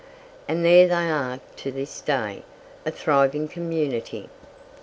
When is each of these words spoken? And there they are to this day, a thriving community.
And 0.47 0.65
there 0.65 0.87
they 0.87 1.11
are 1.11 1.39
to 1.57 1.71
this 1.71 2.01
day, 2.01 2.41
a 2.87 2.89
thriving 2.89 3.47
community. 3.47 4.29